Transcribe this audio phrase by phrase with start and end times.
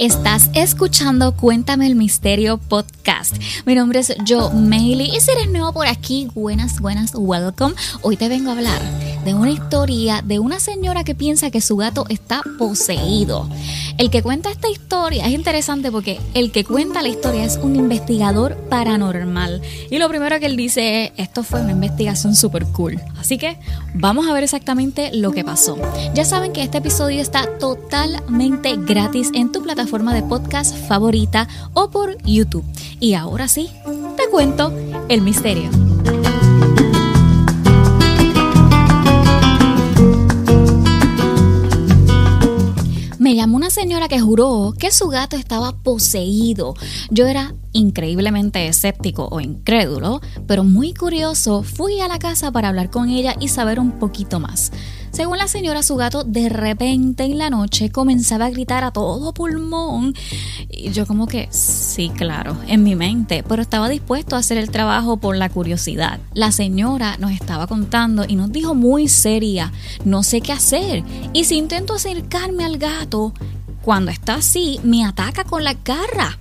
[0.00, 3.36] Estás escuchando Cuéntame el Misterio Podcast.
[3.66, 7.74] Mi nombre es Joe Mailey y si eres nuevo por aquí, buenas, buenas, welcome.
[8.00, 8.80] Hoy te vengo a hablar
[9.26, 13.46] de una historia de una señora que piensa que su gato está poseído.
[14.00, 17.76] El que cuenta esta historia es interesante porque el que cuenta la historia es un
[17.76, 19.60] investigador paranormal.
[19.90, 22.98] Y lo primero que él dice es, esto fue una investigación super cool.
[23.18, 23.58] Así que
[23.92, 25.76] vamos a ver exactamente lo que pasó.
[26.14, 31.46] Ya saben que este episodio está totalmente gratis en tu plataforma forma de podcast favorita
[31.74, 32.64] o por YouTube.
[33.00, 33.68] Y ahora sí,
[34.16, 34.72] te cuento
[35.10, 35.89] el misterio.
[43.70, 46.74] Señora que juró que su gato estaba poseído.
[47.10, 52.90] Yo era increíblemente escéptico o incrédulo, pero muy curioso, fui a la casa para hablar
[52.90, 54.72] con ella y saber un poquito más.
[55.12, 59.34] Según la señora, su gato de repente en la noche comenzaba a gritar a todo
[59.34, 60.14] pulmón.
[60.68, 64.70] Y yo como que, sí, claro, en mi mente, pero estaba dispuesto a hacer el
[64.70, 66.20] trabajo por la curiosidad.
[66.32, 69.72] La señora nos estaba contando y nos dijo muy seria,
[70.04, 71.02] no sé qué hacer.
[71.32, 73.34] Y si intento acercarme al gato,
[73.82, 76.38] cuando está así, me ataca con la garra.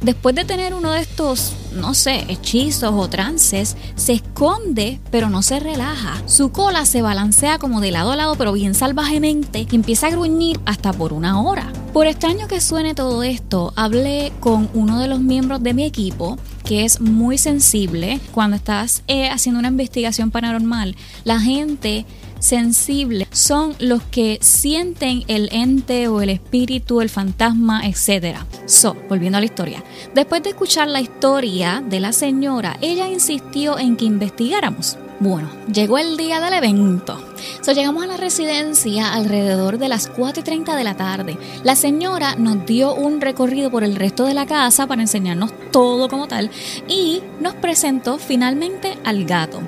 [0.00, 5.42] Después de tener uno de estos, no sé, hechizos o trances, se esconde pero no
[5.42, 6.22] se relaja.
[6.26, 10.10] Su cola se balancea como de lado a lado pero bien salvajemente y empieza a
[10.10, 11.72] gruñir hasta por una hora.
[11.92, 16.36] Por extraño que suene todo esto, hablé con uno de los miembros de mi equipo
[16.64, 20.96] que es muy sensible cuando estás eh, haciendo una investigación paranormal.
[21.24, 22.04] La gente
[22.38, 28.38] sensible son los que sienten el ente o el espíritu, el fantasma, etc.
[28.66, 29.82] So, volviendo a la historia.
[30.14, 34.98] Después de escuchar la historia de la señora, ella insistió en que investigáramos.
[35.18, 37.18] Bueno, llegó el día del evento.
[37.62, 41.38] So, llegamos a la residencia alrededor de las 4 y 30 de la tarde.
[41.64, 46.08] La señora nos dio un recorrido por el resto de la casa para enseñarnos todo
[46.08, 46.50] como tal
[46.86, 49.60] y nos presentó finalmente al gato.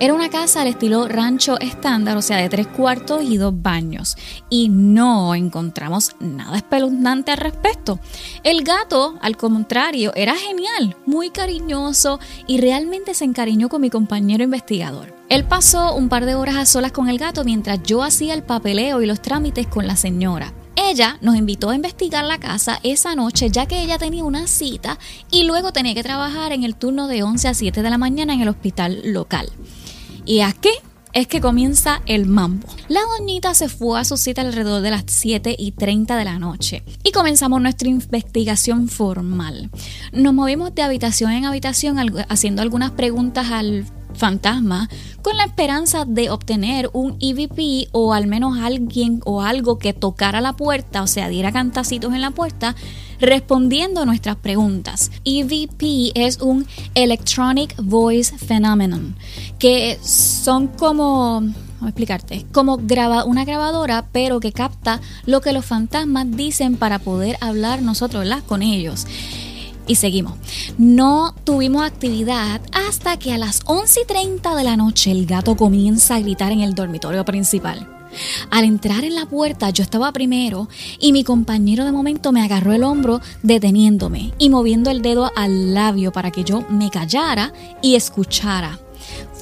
[0.00, 4.16] Era una casa al estilo rancho estándar, o sea, de tres cuartos y dos baños.
[4.48, 7.98] Y no encontramos nada espeluznante al respecto.
[8.44, 14.44] El gato, al contrario, era genial, muy cariñoso y realmente se encariñó con mi compañero
[14.44, 15.12] investigador.
[15.28, 18.44] Él pasó un par de horas a solas con el gato mientras yo hacía el
[18.44, 20.52] papeleo y los trámites con la señora.
[20.76, 24.96] Ella nos invitó a investigar la casa esa noche ya que ella tenía una cita
[25.28, 28.32] y luego tenía que trabajar en el turno de 11 a 7 de la mañana
[28.32, 29.50] en el hospital local.
[30.28, 30.68] Y aquí
[31.14, 32.68] es que comienza el mambo.
[32.88, 36.38] La doñita se fue a su cita alrededor de las 7 y 30 de la
[36.38, 39.70] noche y comenzamos nuestra investigación formal.
[40.12, 41.96] Nos movimos de habitación en habitación
[42.28, 44.90] haciendo algunas preguntas al fantasma
[45.22, 50.42] con la esperanza de obtener un EVP o al menos alguien o algo que tocara
[50.42, 52.76] la puerta, o sea, diera cantacitos en la puerta,
[53.20, 55.10] respondiendo a nuestras preguntas.
[55.24, 59.14] EVP es un Electronic Voice Phenomenon,
[59.58, 61.42] que son como
[61.78, 62.44] Vamos a explicarte.
[62.50, 67.82] Como graba una grabadora, pero que capta lo que los fantasmas dicen para poder hablar
[67.82, 69.06] nosotros con ellos.
[69.86, 70.34] Y seguimos.
[70.76, 75.56] No tuvimos actividad hasta que a las 11 y 30 de la noche el gato
[75.56, 77.97] comienza a gritar en el dormitorio principal.
[78.50, 82.72] Al entrar en la puerta yo estaba primero y mi compañero de momento me agarró
[82.72, 87.52] el hombro deteniéndome y moviendo el dedo al labio para que yo me callara
[87.82, 88.78] y escuchara.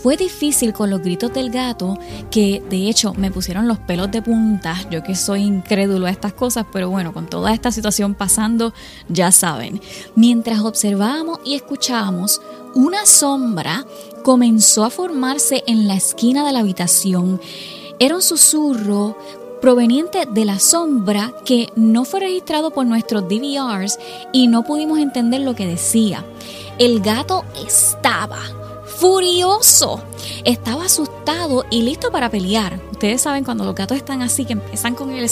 [0.03, 1.99] Fue difícil con los gritos del gato,
[2.31, 6.33] que de hecho me pusieron los pelos de punta, yo que soy incrédulo a estas
[6.33, 8.73] cosas, pero bueno, con toda esta situación pasando,
[9.09, 9.81] ya saben.
[10.15, 12.41] Mientras observábamos y escuchábamos,
[12.75, 13.85] una sombra
[14.23, 17.41] comenzó a formarse en la esquina de la habitación.
[17.99, 19.17] Era un susurro
[19.63, 23.99] proveniente de la sombra que no fue registrado por nuestros DVRs
[24.33, 26.23] y no pudimos entender lo que decía.
[26.79, 28.39] El gato estaba
[28.99, 30.03] furioso.
[30.45, 32.81] Estaba asustado y listo para pelear.
[32.93, 35.31] Ustedes saben cuando los gatos están así, que empiezan con el...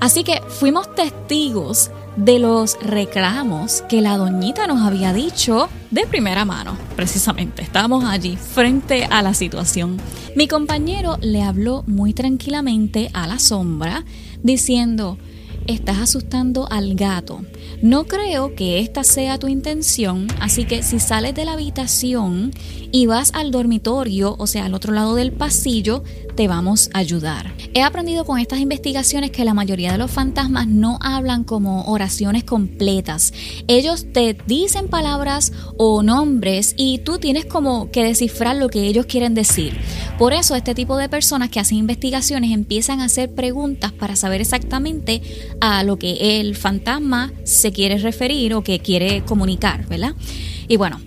[0.00, 6.44] Así que fuimos testigos de los reclamos que la doñita nos había dicho de primera
[6.44, 7.62] mano, precisamente.
[7.62, 9.98] Estábamos allí frente a la situación.
[10.34, 14.04] Mi compañero le habló muy tranquilamente a la sombra
[14.42, 15.18] diciendo,
[15.66, 17.44] estás asustando al gato.
[17.82, 22.52] No creo que esta sea tu intención, así que si sales de la habitación
[22.92, 26.04] y vas al dormitorio, o sea, al otro lado del pasillo,
[26.36, 27.52] te vamos a ayudar.
[27.74, 32.44] He aprendido con estas investigaciones que la mayoría de los fantasmas no hablan como oraciones
[32.44, 33.32] completas.
[33.66, 39.06] Ellos te dicen palabras o nombres y tú tienes como que descifrar lo que ellos
[39.06, 39.76] quieren decir.
[40.18, 44.40] Por eso este tipo de personas que hacen investigaciones empiezan a hacer preguntas para saber
[44.40, 45.22] exactamente
[45.62, 50.12] a lo que el fantasma se quiere referir o que quiere comunicar, ¿verdad?
[50.66, 51.00] Y bueno,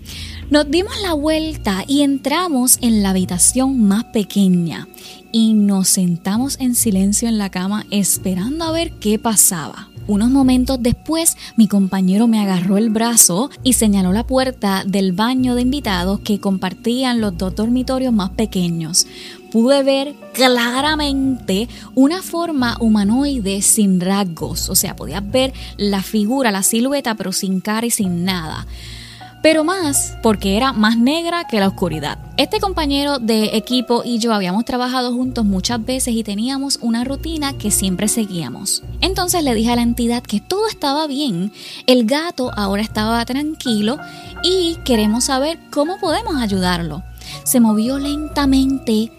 [0.49, 4.87] nos dimos la vuelta y entramos en la habitación más pequeña
[5.33, 9.89] y nos sentamos en silencio en la cama esperando a ver qué pasaba.
[10.07, 15.55] Unos momentos después, mi compañero me agarró el brazo y señaló la puerta del baño
[15.55, 19.07] de invitados que compartían los dos dormitorios más pequeños.
[19.51, 26.61] Pude ver claramente una forma humanoide sin rasgos, o sea, podías ver la figura, la
[26.61, 28.67] silueta, pero sin cara y sin nada
[29.45, 32.17] pero más porque era más negra que la oscuridad.
[32.35, 37.55] Este compañero de equipo y yo habíamos trabajado juntos muchas veces y teníamos una rutina
[37.55, 38.81] que siempre seguíamos.
[39.01, 41.51] Entonces le dije a la entidad que todo estaba bien,
[41.85, 43.99] el gato ahora estaba tranquilo
[44.41, 47.03] y queremos saber cómo podemos ayudarlo.
[47.43, 49.11] Se movió lentamente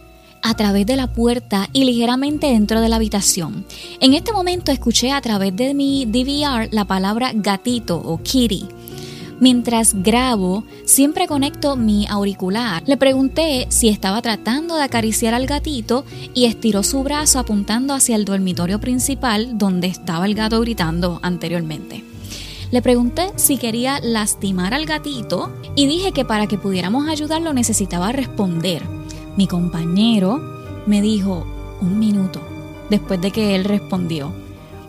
[0.43, 3.65] a través de la puerta y ligeramente dentro de la habitación.
[4.01, 8.67] En este momento escuché a través de mi DVR la palabra gatito o kitty.
[9.39, 12.83] Mientras grabo, siempre conecto mi auricular.
[12.87, 18.17] Le pregunté si estaba tratando de acariciar al gatito y estiró su brazo apuntando hacia
[18.17, 22.03] el dormitorio principal donde estaba el gato gritando anteriormente.
[22.71, 28.13] Le pregunté si quería lastimar al gatito y dije que para que pudiéramos ayudarlo necesitaba
[28.13, 28.83] responder.
[29.37, 30.41] Mi compañero
[30.87, 31.47] me dijo
[31.83, 32.41] un minuto
[32.89, 34.33] después de que él respondió,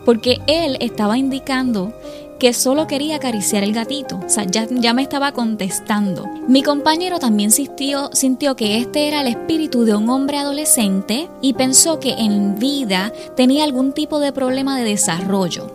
[0.04, 1.92] porque él estaba indicando
[2.38, 4.20] que solo quería acariciar el gatito.
[4.24, 6.26] O sea, ya, me estaba contestando.
[6.46, 11.54] Mi compañero también sintió, sintió que este era el espíritu de un hombre adolescente y
[11.54, 15.74] pensó que en vida tenía algún tipo de problema de desarrollo.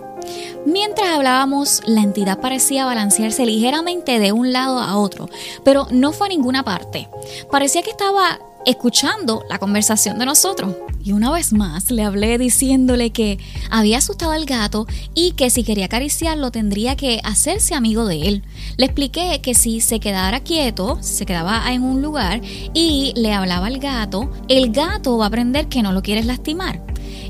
[0.65, 5.29] Mientras hablábamos, la entidad parecía balancearse ligeramente de un lado a otro,
[5.65, 7.09] pero no fue a ninguna parte.
[7.51, 10.73] Parecía que estaba escuchando la conversación de nosotros.
[11.03, 13.37] Y una vez más le hablé diciéndole que
[13.69, 18.43] había asustado al gato y que si quería acariciarlo tendría que hacerse amigo de él.
[18.77, 22.41] Le expliqué que si se quedara quieto, se quedaba en un lugar
[22.73, 26.81] y le hablaba al gato, el gato va a aprender que no lo quieres lastimar.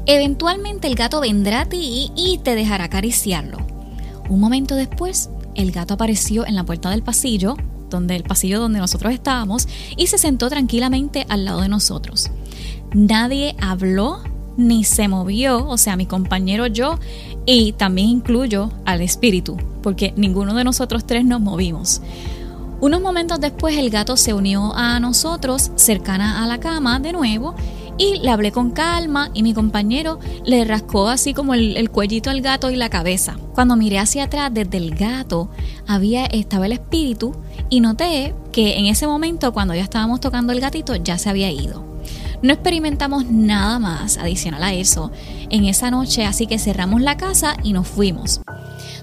[0.06, 3.58] Eventualmente el gato vendrá a ti y te dejará acariciarlo.
[4.30, 7.56] Un momento después, el gato apareció en la puerta del pasillo,
[7.90, 9.68] donde el pasillo donde nosotros estábamos,
[9.98, 12.30] y se sentó tranquilamente al lado de nosotros.
[12.94, 14.20] Nadie habló
[14.56, 17.00] ni se movió, o sea, mi compañero yo,
[17.46, 22.02] y también incluyo al espíritu, porque ninguno de nosotros tres nos movimos.
[22.80, 27.56] Unos momentos después el gato se unió a nosotros cercana a la cama de nuevo
[27.98, 32.42] y le hablé con calma y mi compañero le rascó así como el, cuellito al
[32.42, 33.38] gato y la cabeza.
[33.54, 35.50] Cuando miré hacia atrás desde el gato
[35.88, 37.34] había estaba el espíritu
[37.70, 41.52] y noté que en ese momento cuando ya estábamos tocando el gatito ya se había
[41.52, 41.93] ido.
[42.44, 45.12] No experimentamos nada más adicional a eso
[45.50, 48.42] en esa noche, así que cerramos la casa y nos fuimos.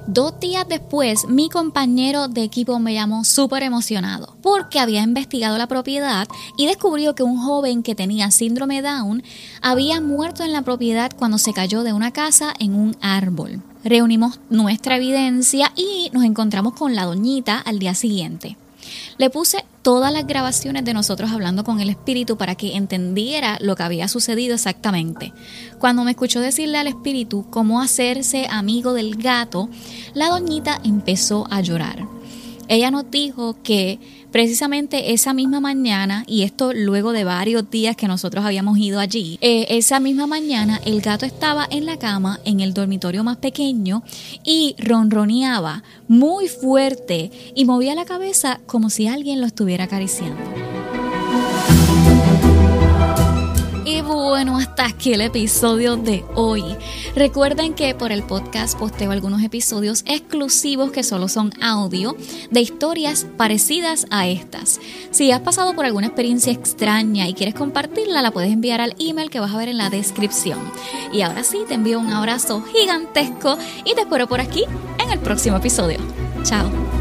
[0.06, 5.69] Dos días después, mi compañero de equipo me llamó súper emocionado porque había investigado la
[5.69, 6.28] propiedad
[6.58, 9.22] y descubrió que un joven que tenía síndrome Down
[9.62, 13.62] había muerto en la propiedad cuando se cayó de una casa en un árbol.
[13.82, 18.58] Reunimos nuestra evidencia y nos encontramos con la doñita al día siguiente.
[19.19, 23.76] Le puse todas las grabaciones de nosotros hablando con el espíritu para que entendiera lo
[23.76, 25.32] que había sucedido exactamente.
[25.78, 29.69] Cuando me escuchó decirle al espíritu cómo hacerse amigo del gato,
[30.14, 32.06] la doñita empezó a llorar.
[32.69, 33.98] Ella nos dijo que
[34.31, 39.39] precisamente esa misma mañana, y esto luego de varios días que nosotros habíamos ido allí,
[39.41, 44.03] eh, esa misma mañana el gato estaba en la cama en el dormitorio más pequeño
[44.44, 50.59] y ronroneaba muy fuerte y movía la cabeza como si alguien lo estuviera acariciando.
[54.06, 56.64] Bueno, hasta aquí el episodio de hoy.
[57.14, 62.16] Recuerden que por el podcast posteo algunos episodios exclusivos que solo son audio
[62.50, 64.80] de historias parecidas a estas.
[65.10, 69.30] Si has pasado por alguna experiencia extraña y quieres compartirla, la puedes enviar al email
[69.30, 70.58] que vas a ver en la descripción.
[71.12, 74.64] Y ahora sí, te envío un abrazo gigantesco y te espero por aquí
[74.98, 75.98] en el próximo episodio.
[76.42, 76.99] Chao.